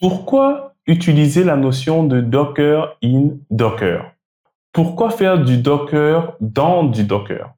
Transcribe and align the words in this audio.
Pourquoi 0.00 0.72
utiliser 0.86 1.44
la 1.44 1.56
notion 1.56 2.04
de 2.04 2.22
Docker 2.22 2.96
in 3.04 3.32
Docker? 3.50 4.10
Pourquoi 4.72 5.10
faire 5.10 5.44
du 5.44 5.58
Docker 5.58 6.36
dans 6.40 6.84
du 6.84 7.04
Docker? 7.04 7.52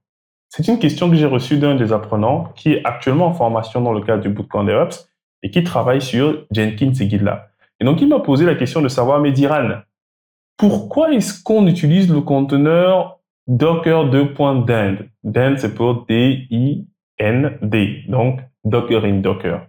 C'est 0.48 0.66
une 0.66 0.80
question 0.80 1.08
que 1.08 1.14
j'ai 1.14 1.26
reçue 1.26 1.58
d'un 1.58 1.76
des 1.76 1.92
apprenants 1.92 2.52
qui 2.56 2.72
est 2.72 2.84
actuellement 2.84 3.26
en 3.26 3.32
formation 3.32 3.80
dans 3.80 3.92
le 3.92 4.00
cadre 4.00 4.22
du 4.22 4.28
Bootcamp 4.28 4.64
DevOps 4.64 5.08
et 5.44 5.52
qui 5.52 5.62
travaille 5.62 6.02
sur 6.02 6.44
Jenkins 6.50 6.92
et 6.92 7.08
GitLab. 7.08 7.48
Et 7.78 7.84
donc, 7.84 8.00
il 8.00 8.08
m'a 8.08 8.18
posé 8.18 8.44
la 8.44 8.56
question 8.56 8.82
de 8.82 8.88
savoir, 8.88 9.20
mais 9.20 9.30
Diran, 9.30 9.80
pourquoi 10.56 11.12
est-ce 11.12 11.40
qu'on 11.40 11.68
utilise 11.68 12.12
le 12.12 12.22
conteneur 12.22 13.20
Docker 13.46 14.10
2.dend 14.10 14.96
Dend, 15.22 15.54
c'est 15.58 15.76
pour 15.76 16.06
D-I-N-D, 16.06 18.04
donc 18.08 18.40
Docker 18.64 19.04
in 19.04 19.20
Docker. 19.20 19.66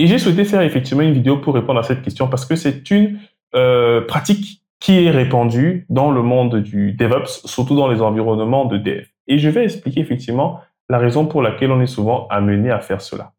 Et 0.00 0.06
j'ai 0.06 0.16
souhaité 0.16 0.46
faire 0.46 0.62
effectivement 0.62 1.02
une 1.02 1.12
vidéo 1.12 1.36
pour 1.36 1.52
répondre 1.52 1.78
à 1.78 1.82
cette 1.82 2.00
question 2.00 2.26
parce 2.26 2.46
que 2.46 2.56
c'est 2.56 2.90
une 2.90 3.18
euh, 3.54 4.00
pratique 4.00 4.62
qui 4.80 5.04
est 5.04 5.10
répandue 5.10 5.84
dans 5.90 6.10
le 6.10 6.22
monde 6.22 6.62
du 6.62 6.92
DevOps, 6.92 7.42
surtout 7.44 7.76
dans 7.76 7.86
les 7.86 8.00
environnements 8.00 8.64
de 8.64 8.78
dev. 8.78 9.04
Et 9.28 9.36
je 9.36 9.50
vais 9.50 9.64
expliquer 9.64 10.00
effectivement 10.00 10.60
la 10.88 10.96
raison 10.96 11.26
pour 11.26 11.42
laquelle 11.42 11.70
on 11.70 11.82
est 11.82 11.86
souvent 11.86 12.26
amené 12.28 12.70
à 12.70 12.80
faire 12.80 13.02
cela. 13.02 13.32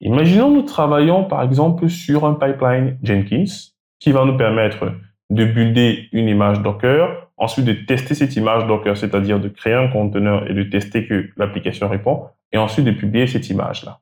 Imaginons 0.00 0.50
nous 0.50 0.62
travaillons 0.62 1.22
par 1.22 1.44
exemple 1.44 1.88
sur 1.88 2.24
un 2.24 2.34
pipeline 2.34 2.98
Jenkins 3.04 3.70
qui 4.00 4.10
va 4.10 4.24
nous 4.24 4.36
permettre 4.36 4.94
de 5.30 5.44
builder 5.44 6.08
une 6.10 6.26
image 6.26 6.60
Docker, 6.60 7.30
ensuite 7.36 7.66
de 7.66 7.72
tester 7.72 8.16
cette 8.16 8.34
image 8.34 8.66
Docker, 8.66 8.96
c'est-à-dire 8.96 9.38
de 9.38 9.48
créer 9.48 9.74
un 9.74 9.86
conteneur 9.86 10.50
et 10.50 10.54
de 10.54 10.64
tester 10.64 11.06
que 11.06 11.30
l'application 11.36 11.88
répond, 11.88 12.24
et 12.50 12.58
ensuite 12.58 12.84
de 12.84 12.90
publier 12.90 13.28
cette 13.28 13.48
image-là. 13.48 14.00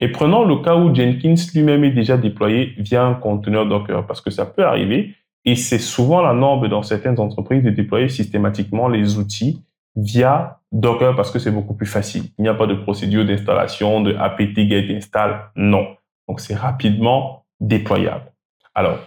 Et 0.00 0.08
prenons 0.08 0.44
le 0.44 0.56
cas 0.56 0.76
où 0.76 0.94
Jenkins 0.94 1.34
lui-même 1.54 1.84
est 1.84 1.92
déjà 1.92 2.16
déployé 2.16 2.74
via 2.78 3.04
un 3.04 3.14
conteneur 3.14 3.66
Docker, 3.66 4.06
parce 4.06 4.20
que 4.20 4.30
ça 4.30 4.44
peut 4.44 4.64
arriver, 4.64 5.14
et 5.44 5.56
c'est 5.56 5.78
souvent 5.78 6.22
la 6.22 6.32
norme 6.32 6.68
dans 6.68 6.82
certaines 6.82 7.20
entreprises 7.20 7.62
de 7.62 7.70
déployer 7.70 8.08
systématiquement 8.08 8.88
les 8.88 9.18
outils 9.18 9.62
via 9.96 10.60
Docker 10.72 11.14
parce 11.14 11.30
que 11.30 11.38
c'est 11.38 11.50
beaucoup 11.50 11.74
plus 11.74 11.86
facile. 11.86 12.24
Il 12.38 12.42
n'y 12.42 12.48
a 12.48 12.54
pas 12.54 12.66
de 12.66 12.74
procédure 12.74 13.24
d'installation, 13.24 14.00
de 14.00 14.14
apt 14.16 14.56
get 14.56 14.94
install, 14.94 15.50
non. 15.54 15.86
Donc 16.28 16.40
c'est 16.40 16.54
rapidement 16.54 17.44
déployable. 17.60 18.32
Alors, 18.74 18.98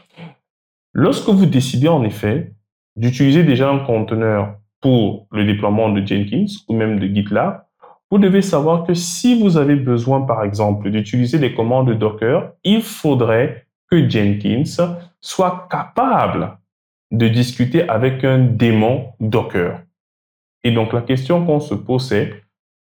lorsque 0.94 1.28
vous 1.28 1.46
décidez 1.46 1.88
en 1.88 2.04
effet 2.04 2.54
d'utiliser 2.96 3.44
déjà 3.44 3.70
un 3.70 3.80
conteneur 3.80 4.56
pour 4.80 5.28
le 5.32 5.44
déploiement 5.44 5.90
de 5.90 6.06
Jenkins 6.06 6.46
ou 6.70 6.76
même 6.76 7.00
de 7.00 7.08
GitLab, 7.08 7.66
vous 8.10 8.18
devez 8.18 8.42
savoir 8.42 8.86
que 8.86 8.94
si 8.94 9.40
vous 9.40 9.58
avez 9.58 9.76
besoin, 9.76 10.22
par 10.22 10.44
exemple, 10.44 10.90
d'utiliser 10.90 11.38
les 11.38 11.54
commandes 11.54 11.92
Docker, 11.98 12.54
il 12.64 12.82
faudrait 12.82 13.68
que 13.90 14.10
Jenkins 14.10 14.64
soit 15.20 15.68
capable 15.70 16.58
de 17.12 17.28
discuter 17.28 17.88
avec 17.88 18.24
un 18.24 18.40
démon 18.40 19.14
Docker. 19.20 19.82
Et 20.64 20.72
donc 20.72 20.94
la 20.94 21.02
question 21.02 21.46
qu'on 21.46 21.60
se 21.60 21.74
pose, 21.74 22.08
c'est 22.08 22.44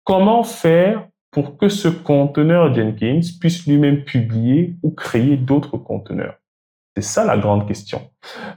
comment 0.05 0.43
faire 0.43 1.07
pour 1.31 1.57
que 1.57 1.69
ce 1.69 1.89
conteneur 1.89 2.75
Jenkins 2.75 3.21
puisse 3.41 3.67
lui-même 3.67 4.05
publier 4.05 4.77
ou 4.83 4.91
créer 4.91 5.37
d'autres 5.37 5.77
conteneurs? 5.77 6.38
C'est 6.99 7.03
ça 7.03 7.25
la 7.25 7.39
grande 7.39 7.69
question. 7.69 8.11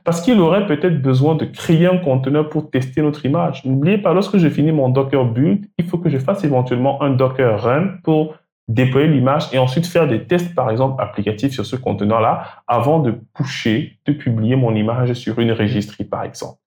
Parce 0.03 0.20
qu'il 0.20 0.39
aurait 0.39 0.66
peut-être 0.66 1.00
besoin 1.00 1.36
de 1.36 1.45
créer 1.45 1.86
un 1.86 2.00
conteneur 2.00 2.50
pour 2.50 2.72
tester 2.72 3.03
notre 3.03 3.23
image. 3.23 3.64
N'oubliez 3.66 4.00
pas, 4.00 4.14
lorsque 4.14 4.39
je 4.39 4.50
finis 4.50 4.72
mon 4.72 4.89
Docker 4.89 5.25
build, 5.25 5.67
il 5.78 5.86
faut 5.86 6.00
que 6.00 6.09
je 6.09 6.17
fasse 6.17 6.44
éventuellement 6.44 7.03
un 7.03 7.11
Docker 7.11 7.61
run 7.61 7.98
pour 8.03 8.36
déployer 8.67 9.08
l'image 9.08 9.53
et 9.53 9.59
ensuite 9.59 9.86
faire 9.86 10.08
des 10.08 10.25
tests, 10.25 10.56
par 10.56 10.72
exemple, 10.72 11.00
applicatifs 11.03 11.53
sur 11.53 11.67
ce 11.67 11.75
conteneur-là 11.75 12.64
avant 12.67 12.98
de 13.00 13.14
pusher, 13.36 14.00
de 14.08 14.14
publier 14.14 14.55
mon 14.55 14.73
image 14.73 15.14
sur 15.14 15.38
une 15.38 15.52
registrie, 15.52 16.05
par 16.05 16.23
exemple. 16.23 16.58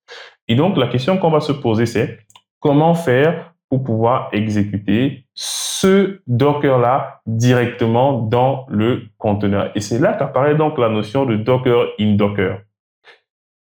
Et 0.47 0.55
donc, 0.55 0.77
la 0.77 0.87
question 0.87 1.19
qu'on 1.19 1.31
va 1.31 1.41
se 1.41 1.53
poser, 1.53 1.87
c'est 1.87 2.21
comment 2.61 2.95
faire 2.95 3.54
pour 3.69 3.83
pouvoir 3.83 4.29
exécuter 4.33 5.27
ce 5.35 6.21
Docker-là 6.27 7.21
directement 7.27 8.21
dans 8.21 8.67
le 8.69 9.03
conteneur. 9.19 9.71
Et 9.75 9.81
c'est 9.81 9.99
là 9.99 10.13
qu'apparaît 10.13 10.55
donc 10.55 10.79
la 10.79 10.89
notion 10.89 11.27
de 11.27 11.37
Docker 11.37 11.87
in 11.99 12.15
Docker. 12.15 12.61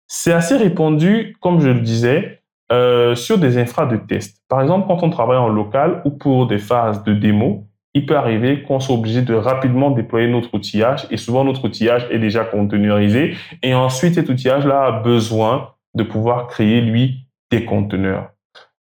C'est 0.08 0.34
assez 0.34 0.58
répandu, 0.58 1.38
comme 1.40 1.62
je 1.62 1.70
le 1.70 1.80
disais, 1.80 2.42
euh, 2.72 3.16
sur 3.16 3.38
des 3.38 3.58
infras 3.58 3.86
de 3.86 3.98
test. 3.98 4.42
Par 4.48 4.62
exemple, 4.62 4.88
quand 4.88 5.04
on 5.04 5.10
travaille 5.10 5.38
en 5.38 5.50
local 5.50 6.02
ou 6.06 6.12
pour 6.12 6.48
des 6.48 6.58
phases 6.58 7.04
de 7.04 7.14
démo, 7.14 7.68
il 7.94 8.06
peut 8.06 8.16
arriver 8.16 8.64
qu'on 8.64 8.80
soit 8.80 8.96
obligé 8.96 9.22
de 9.22 9.34
rapidement 9.34 9.92
déployer 9.92 10.30
notre 10.30 10.54
outillage 10.54 11.06
et 11.12 11.18
souvent 11.18 11.44
notre 11.44 11.66
outillage 11.66 12.08
est 12.10 12.20
déjà 12.20 12.46
containerisé 12.46 13.36
et 13.64 13.74
ensuite 13.74 14.16
cet 14.16 14.30
outillage-là 14.30 14.84
a 14.84 14.92
besoin 15.02 15.72
de 15.96 16.04
pouvoir 16.04 16.48
créer, 16.48 16.80
lui, 16.80 17.28
des 17.52 17.66
conteneurs. 17.66 18.30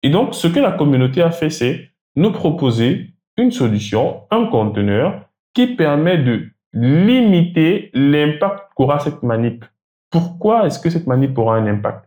Et 0.03 0.09
donc, 0.09 0.35
ce 0.35 0.47
que 0.47 0.59
la 0.59 0.71
communauté 0.71 1.21
a 1.21 1.31
fait, 1.31 1.49
c'est 1.49 1.89
nous 2.15 2.31
proposer 2.31 3.13
une 3.37 3.51
solution, 3.51 4.21
un 4.31 4.45
conteneur 4.45 5.21
qui 5.53 5.67
permet 5.67 6.17
de 6.17 6.47
limiter 6.73 7.89
l'impact 7.93 8.69
qu'aura 8.75 8.99
cette 8.99 9.23
manip. 9.23 9.65
Pourquoi 10.11 10.65
est-ce 10.65 10.79
que 10.79 10.89
cette 10.89 11.07
manip 11.07 11.37
aura 11.37 11.57
un 11.57 11.67
impact? 11.67 12.05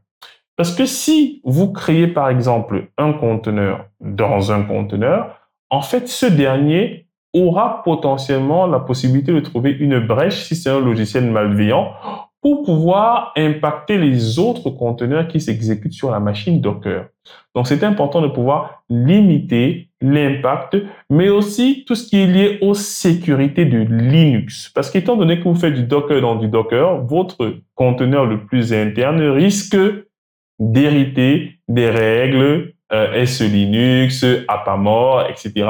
Parce 0.56 0.75
que 0.75 0.87
si 0.87 1.41
vous 1.45 1.73
créez 1.73 2.06
par 2.06 2.28
exemple 2.28 2.89
un 2.99 3.12
conteneur 3.12 3.87
dans 4.01 4.53
un 4.53 4.62
conteneur, 4.62 5.41
en 5.71 5.83
fait, 5.83 6.09
ce 6.09 6.27
dernier 6.27 7.07
aura 7.33 7.83
potentiellement 7.83 8.67
la 8.67 8.81
possibilité 8.81 9.33
de 9.33 9.41
trouver 9.41 9.71
une 9.71 10.01
brèche 10.01 10.45
si 10.45 10.57
c'est 10.57 10.71
un 10.71 10.81
logiciel 10.81 11.31
malveillant 11.31 11.95
pour 12.43 12.62
pouvoir 12.65 13.33
impacter 13.37 13.99
les 13.99 14.39
autres 14.39 14.71
conteneurs 14.71 15.28
qui 15.28 15.41
s'exécutent 15.41 15.93
sur 15.93 16.11
la 16.11 16.21
machine 16.21 16.61
Docker. 16.61 17.06
Donc, 17.55 17.67
c'est 17.67 17.84
important 17.84 18.23
de 18.23 18.28
pouvoir 18.28 18.83
limiter 18.89 19.89
l'impact, 20.01 20.77
mais 21.11 21.28
aussi 21.28 21.84
tout 21.87 21.95
ce 21.95 22.09
qui 22.09 22.17
est 22.17 22.27
lié 22.27 22.59
aux 22.62 22.75
sécurités 22.75 23.67
de 23.67 23.78
Linux. 23.78 24.71
Parce 24.75 24.91
qu'étant 24.91 25.17
donné 25.17 25.39
que 25.39 25.45
vous 25.45 25.55
faites 25.55 25.75
du 25.75 25.83
Docker 25.83 26.23
dans 26.23 26.37
du 26.37 26.49
Docker, 26.49 27.05
votre 27.05 27.56
conteneur 27.75 28.25
le 28.25 28.47
plus 28.47 28.72
interne 28.72 29.21
risque 29.21 29.77
d'hériter 30.59 31.59
des 31.69 31.91
règles 31.91 32.72
euh, 32.93 33.27
SE 33.27 33.45
Linux, 33.45 34.25
AppAmor, 34.49 35.27
etc. 35.28 35.69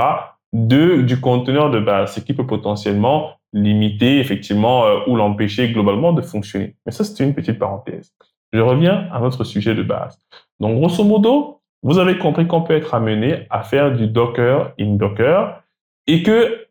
de 0.52 1.02
du 1.02 1.20
conteneur 1.20 1.70
de 1.70 1.80
base, 1.80 2.14
ce 2.14 2.20
qui 2.20 2.32
peut 2.32 2.46
potentiellement 2.46 3.39
limiter 3.52 4.18
effectivement 4.18 4.84
euh, 4.84 5.00
ou 5.06 5.16
l'empêcher 5.16 5.70
globalement 5.70 6.12
de 6.12 6.22
fonctionner. 6.22 6.76
Mais 6.86 6.92
ça, 6.92 7.04
c'est 7.04 7.22
une 7.24 7.34
petite 7.34 7.58
parenthèse. 7.58 8.12
Je 8.52 8.60
reviens 8.60 9.08
à 9.12 9.20
notre 9.20 9.44
sujet 9.44 9.74
de 9.74 9.82
base. 9.82 10.18
Donc, 10.58 10.76
grosso 10.76 11.04
modo, 11.04 11.60
vous 11.82 11.98
avez 11.98 12.18
compris 12.18 12.46
qu'on 12.46 12.62
peut 12.62 12.74
être 12.74 12.94
amené 12.94 13.46
à 13.50 13.62
faire 13.62 13.94
du 13.94 14.06
Docker 14.06 14.72
in 14.78 14.96
Docker 14.96 15.62
et 16.06 16.22
que 16.22 16.66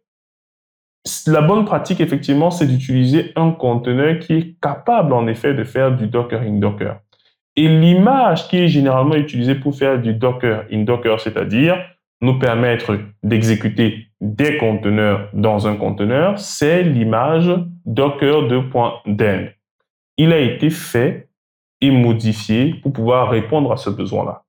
la 1.28 1.42
bonne 1.42 1.66
pratique, 1.66 2.02
effectivement, 2.02 2.52
c'est 2.52 2.68
d'utiliser 2.68 3.32
un 3.36 3.52
conteneur 3.52 4.20
qui 4.20 4.34
est 4.34 4.62
capable, 4.62 5.14
en 5.14 5.28
effet, 5.28 5.54
de 5.54 5.64
faire 5.64 5.96
du 5.96 6.08
Docker 6.08 6.42
in 6.42 6.60
Docker. 6.60 7.00
Et 7.56 7.68
l'image 7.68 8.48
qui 8.48 8.58
est 8.58 8.68
généralement 8.68 9.16
utilisée 9.16 9.56
pour 9.56 9.76
faire 9.76 10.00
du 10.00 10.14
Docker 10.14 10.66
in 10.72 10.84
Docker, 10.84 11.20
c'est-à-dire 11.20 11.78
nous 12.22 12.38
permettre 12.38 13.00
d'exécuter 13.24 14.08
des 14.22 14.58
conteneurs 14.58 15.30
dans 15.34 15.68
un 15.68 15.76
conteneur, 15.76 16.40
c'est 16.40 16.84
l'image 16.84 17.52
docker 17.86 18.48
2.den. 18.48 19.50
Il 20.18 20.34
a 20.34 20.40
été 20.40 20.70
fait 20.70 21.30
et 21.82 21.92
modifié 21.92 22.74
pour 22.76 22.92
pouvoir 22.92 23.30
répondre 23.30 23.72
à 23.72 23.78
ce 23.78 23.90
besoin-là. 23.90 24.44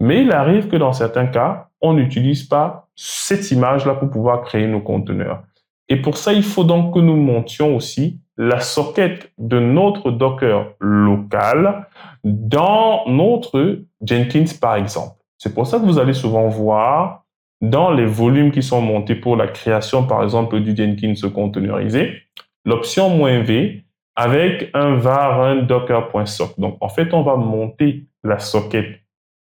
Mais 0.00 0.22
il 0.22 0.32
arrive 0.32 0.68
que 0.68 0.76
dans 0.76 0.92
certains 0.92 1.26
cas, 1.26 1.68
on 1.80 1.92
n'utilise 1.92 2.42
pas 2.44 2.88
cette 2.96 3.50
image-là 3.50 3.94
pour 3.94 4.10
pouvoir 4.10 4.42
créer 4.42 4.66
nos 4.66 4.80
conteneurs. 4.80 5.42
Et 5.88 5.96
pour 5.96 6.16
ça, 6.16 6.32
il 6.32 6.42
faut 6.42 6.64
donc 6.64 6.94
que 6.94 6.98
nous 6.98 7.16
montions 7.16 7.76
aussi 7.76 8.20
la 8.36 8.60
socket 8.60 9.30
de 9.38 9.60
notre 9.60 10.10
Docker 10.10 10.72
local 10.80 11.86
dans 12.24 13.06
notre 13.06 13.80
Jenkins, 14.00 14.44
par 14.60 14.76
exemple. 14.76 15.16
C'est 15.44 15.52
pour 15.52 15.66
ça 15.66 15.78
que 15.78 15.84
vous 15.84 15.98
allez 15.98 16.14
souvent 16.14 16.48
voir 16.48 17.26
dans 17.60 17.90
les 17.90 18.06
volumes 18.06 18.50
qui 18.50 18.62
sont 18.62 18.80
montés 18.80 19.14
pour 19.14 19.36
la 19.36 19.46
création, 19.46 20.06
par 20.06 20.22
exemple, 20.22 20.58
du 20.60 20.74
Jenkins 20.74 21.28
containerisé, 21.28 22.22
l'option 22.64 23.10
"-v" 23.26 23.84
avec 24.16 24.70
un 24.72 24.94
var 24.94 25.42
un 25.42 25.56
docker.sock. 25.56 26.58
Donc, 26.58 26.78
en 26.80 26.88
fait, 26.88 27.12
on 27.12 27.20
va 27.20 27.36
monter 27.36 28.06
la 28.22 28.38
socket 28.38 28.86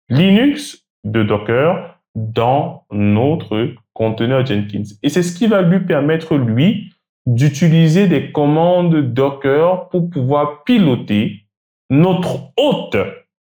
Linux 0.08 0.86
de 1.04 1.22
Docker 1.22 2.00
dans 2.14 2.86
notre 2.90 3.74
conteneur 3.92 4.46
Jenkins. 4.46 4.84
Et 5.02 5.10
c'est 5.10 5.22
ce 5.22 5.36
qui 5.36 5.46
va 5.46 5.60
lui 5.60 5.80
permettre, 5.80 6.36
lui, 6.36 6.94
d'utiliser 7.26 8.08
des 8.08 8.32
commandes 8.32 9.12
Docker 9.12 9.90
pour 9.90 10.08
pouvoir 10.08 10.64
piloter 10.64 11.42
notre 11.90 12.52
hôte 12.56 12.96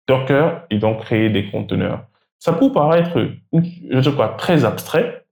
Docker 0.08 0.66
et 0.70 0.78
donc 0.78 0.98
créer 0.98 1.30
des 1.30 1.48
conteneurs. 1.48 2.08
Ça 2.38 2.52
peut 2.52 2.72
paraître, 2.72 3.28
je 3.52 4.10
crois, 4.10 4.28
très 4.36 4.64
abstrait, 4.64 5.24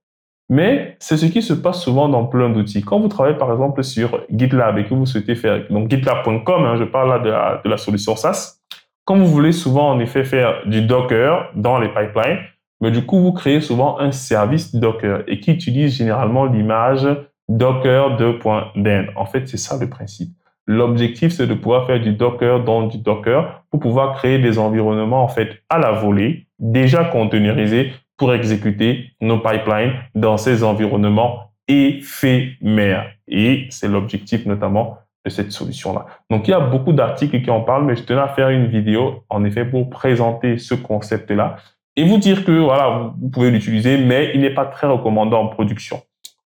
Mais 0.49 0.97
c'est 0.99 1.17
ce 1.17 1.25
qui 1.25 1.41
se 1.41 1.53
passe 1.53 1.81
souvent 1.81 2.09
dans 2.09 2.25
plein 2.25 2.49
d'outils. 2.49 2.81
Quand 2.81 2.99
vous 2.99 3.07
travaillez 3.07 3.37
par 3.37 3.51
exemple 3.51 3.83
sur 3.83 4.21
GitLab 4.29 4.77
et 4.77 4.85
que 4.85 4.93
vous 4.93 5.05
souhaitez 5.05 5.35
faire, 5.35 5.67
donc 5.69 5.89
GitLab.com, 5.89 6.65
hein, 6.65 6.75
je 6.77 6.83
parle 6.83 7.09
là 7.09 7.19
de 7.19 7.29
la, 7.29 7.61
de 7.63 7.69
la 7.69 7.77
solution 7.77 8.15
SaaS, 8.15 8.59
quand 9.05 9.17
vous 9.17 9.27
voulez 9.27 9.51
souvent 9.51 9.89
en 9.89 9.99
effet 9.99 10.23
faire 10.23 10.65
du 10.65 10.81
Docker 10.81 11.51
dans 11.55 11.77
les 11.77 11.89
pipelines, 11.89 12.39
mais 12.81 12.91
du 12.91 13.05
coup 13.05 13.19
vous 13.19 13.33
créez 13.33 13.61
souvent 13.61 13.99
un 13.99 14.11
service 14.11 14.75
Docker 14.75 15.23
et 15.27 15.39
qui 15.39 15.51
utilise 15.51 15.95
généralement 15.97 16.45
l'image 16.45 17.07
Docker 17.49 18.17
2.den. 18.17 19.09
En 19.15 19.25
fait, 19.25 19.47
c'est 19.47 19.57
ça 19.57 19.77
le 19.79 19.89
principe. 19.89 20.33
L'objectif, 20.65 21.33
c'est 21.33 21.47
de 21.47 21.53
pouvoir 21.53 21.85
faire 21.85 21.99
du 21.99 22.13
Docker 22.13 22.63
dans 22.63 22.87
du 22.87 22.97
Docker 22.97 23.63
pour 23.69 23.79
pouvoir 23.79 24.15
créer 24.15 24.39
des 24.39 24.57
environnements 24.57 25.23
en 25.23 25.27
fait 25.27 25.63
à 25.69 25.77
la 25.77 25.91
volée, 25.91 26.47
déjà 26.59 27.03
containerisés 27.03 27.91
pour 28.17 28.33
exécuter 28.33 29.11
nos 29.19 29.39
pipelines 29.39 29.93
dans 30.15 30.37
ces 30.37 30.63
environnements 30.63 31.51
éphémères. 31.67 33.11
Et 33.27 33.67
c'est 33.69 33.87
l'objectif 33.87 34.45
notamment 34.45 34.99
de 35.25 35.29
cette 35.29 35.51
solution-là. 35.51 36.05
Donc, 36.29 36.47
il 36.47 36.51
y 36.51 36.53
a 36.53 36.59
beaucoup 36.59 36.93
d'articles 36.93 37.41
qui 37.41 37.49
en 37.49 37.61
parlent, 37.61 37.85
mais 37.85 37.95
je 37.95 38.03
tenais 38.03 38.21
à 38.21 38.27
faire 38.27 38.49
une 38.49 38.67
vidéo, 38.67 39.23
en 39.29 39.43
effet, 39.45 39.65
pour 39.65 39.89
présenter 39.89 40.57
ce 40.57 40.75
concept-là 40.75 41.57
et 41.95 42.05
vous 42.05 42.17
dire 42.17 42.43
que, 42.43 42.51
voilà, 42.51 43.13
vous 43.19 43.29
pouvez 43.29 43.51
l'utiliser, 43.51 43.97
mais 43.97 44.31
il 44.33 44.41
n'est 44.41 44.53
pas 44.53 44.65
très 44.65 44.87
recommandé 44.87 45.35
en 45.35 45.47
production. 45.47 46.01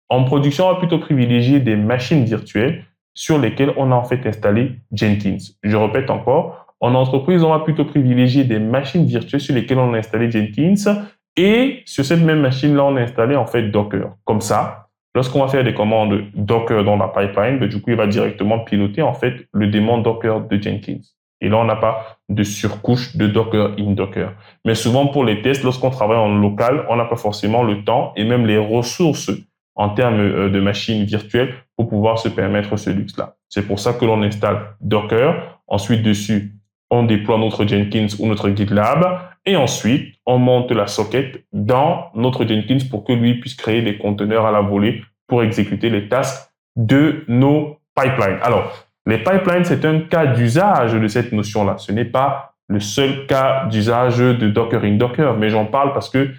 En 0.09 0.23
production, 0.23 0.67
on 0.67 0.73
va 0.73 0.79
plutôt 0.79 0.99
privilégier 0.99 1.59
des 1.59 1.75
machines 1.75 2.23
virtuelles 2.23 2.85
sur 3.17 3.39
lesquelles 3.39 3.73
on 3.77 3.91
a 3.91 3.95
en 3.95 4.03
fait 4.03 4.23
installé 4.27 4.73
Jenkins. 4.91 5.39
Je 5.63 5.75
répète 5.75 6.11
encore, 6.11 6.67
en 6.79 6.93
entreprise, 6.93 7.43
on 7.43 7.49
va 7.49 7.59
plutôt 7.59 7.83
privilégier 7.83 8.43
des 8.43 8.59
machines 8.59 9.05
virtuelles 9.05 9.41
sur 9.41 9.55
lesquelles 9.55 9.79
on 9.79 9.95
a 9.95 9.97
installé 9.97 10.29
Jenkins 10.29 11.07
et 11.35 11.81
sur 11.85 12.05
cette 12.05 12.21
même 12.21 12.41
machine-là, 12.41 12.83
on 12.85 12.95
a 12.95 13.01
installé 13.01 13.35
en 13.35 13.47
fait 13.47 13.71
Docker. 13.71 14.11
Comme 14.23 14.41
ça, 14.41 14.89
lorsqu'on 15.15 15.39
va 15.39 15.47
faire 15.47 15.63
des 15.63 15.73
commandes 15.73 16.25
Docker 16.35 16.83
dans 16.83 16.95
la 16.95 17.07
pipeline, 17.07 17.57
ben, 17.57 17.67
du 17.67 17.81
coup, 17.81 17.89
il 17.89 17.95
va 17.95 18.05
directement 18.05 18.59
piloter 18.59 19.01
en 19.01 19.15
fait 19.15 19.47
le 19.51 19.65
démon 19.65 19.97
Docker 19.97 20.41
de 20.41 20.61
Jenkins. 20.61 21.01
Et 21.41 21.49
là, 21.49 21.57
on 21.57 21.65
n'a 21.65 21.75
pas 21.75 22.19
de 22.29 22.43
surcouche 22.43 23.15
de 23.15 23.25
Docker 23.25 23.71
in 23.79 23.93
Docker. 23.93 24.33
Mais 24.63 24.75
souvent, 24.75 25.07
pour 25.07 25.25
les 25.25 25.41
tests, 25.41 25.63
lorsqu'on 25.63 25.89
travaille 25.89 26.17
en 26.17 26.37
local, 26.37 26.85
on 26.89 26.95
n'a 26.95 27.05
pas 27.05 27.15
forcément 27.15 27.63
le 27.63 27.83
temps 27.83 28.13
et 28.15 28.23
même 28.23 28.45
les 28.45 28.59
ressources 28.59 29.31
en 29.77 29.89
termes 29.89 30.19
euh, 30.19 30.49
de 30.49 30.59
machines 30.59 31.05
virtuelles 31.05 31.53
pour 31.77 31.87
pouvoir 31.87 32.19
se 32.19 32.27
permettre 32.27 32.75
ce 32.75 32.89
luxe-là. 32.89 33.35
C'est 33.47 33.65
pour 33.65 33.79
ça 33.79 33.93
que 33.93 34.03
l'on 34.03 34.21
installe 34.23 34.75
Docker. 34.81 35.61
Ensuite, 35.67 36.03
dessus, 36.03 36.55
on 36.89 37.03
déploie 37.03 37.37
notre 37.37 37.65
Jenkins 37.65 38.07
ou 38.19 38.27
notre 38.27 38.49
GitLab 38.49 39.19
et 39.45 39.55
ensuite 39.55 40.15
on 40.25 40.37
monte 40.37 40.71
la 40.71 40.87
socket 40.87 41.43
dans 41.53 42.07
notre 42.15 42.45
Jenkins 42.45 42.85
pour 42.89 43.03
que 43.03 43.13
lui 43.13 43.39
puisse 43.39 43.55
créer 43.55 43.81
des 43.81 43.97
conteneurs 43.97 44.45
à 44.45 44.51
la 44.51 44.61
volée 44.61 45.03
pour 45.27 45.43
exécuter 45.43 45.89
les 45.89 46.09
tasks 46.09 46.49
de 46.75 47.23
nos 47.27 47.77
pipelines. 47.95 48.39
Alors, 48.41 48.87
les 49.05 49.17
pipelines, 49.17 49.63
c'est 49.63 49.85
un 49.85 49.99
cas 50.01 50.25
d'usage 50.27 50.93
de 50.93 51.07
cette 51.07 51.31
notion-là. 51.31 51.77
Ce 51.77 51.91
n'est 51.91 52.05
pas 52.05 52.55
le 52.67 52.79
seul 52.79 53.25
cas 53.25 53.65
d'usage 53.67 54.17
de 54.17 54.49
Docker 54.49 54.83
in 54.83 54.95
Docker, 54.95 55.37
mais 55.37 55.49
j'en 55.49 55.65
parle 55.65 55.93
parce 55.93 56.09
que 56.09 56.29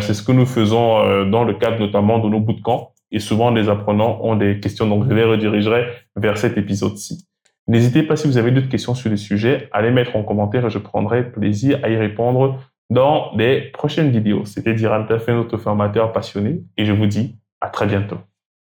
c'est 0.00 0.14
ce 0.14 0.22
que 0.22 0.32
nous 0.32 0.46
faisons 0.46 0.98
euh, 0.98 1.24
dans 1.24 1.44
le 1.44 1.54
cadre 1.54 1.78
notamment 1.78 2.18
de 2.18 2.28
nos 2.28 2.40
bootcamps 2.40 2.92
et 3.10 3.18
souvent 3.20 3.50
les 3.50 3.68
apprenants 3.68 4.18
ont 4.22 4.34
des 4.34 4.58
questions, 4.58 4.88
donc 4.88 5.04
je 5.08 5.14
les 5.14 5.24
redirigerai 5.24 5.86
vers 6.16 6.38
cet 6.38 6.56
épisode-ci. 6.56 7.26
N'hésitez 7.68 8.02
pas 8.02 8.16
si 8.16 8.26
vous 8.26 8.38
avez 8.38 8.50
d'autres 8.50 8.68
questions 8.68 8.94
sur 8.94 9.10
le 9.10 9.16
sujet 9.16 9.68
à 9.72 9.82
les 9.82 9.90
mettre 9.90 10.16
en 10.16 10.22
commentaire 10.22 10.66
et 10.66 10.70
je 10.70 10.78
prendrai 10.78 11.30
plaisir 11.30 11.80
à 11.82 11.88
y 11.88 11.96
répondre 11.96 12.58
dans 12.90 13.34
des 13.36 13.70
prochaines 13.72 14.10
vidéos. 14.10 14.44
C'était 14.44 14.74
Diran 14.74 15.04
Tafé, 15.04 15.32
notre 15.32 15.56
formateur 15.56 16.12
passionné 16.12 16.62
et 16.76 16.84
je 16.84 16.92
vous 16.92 17.06
dis 17.06 17.36
à 17.60 17.68
très 17.68 17.86
bientôt. 17.86 18.18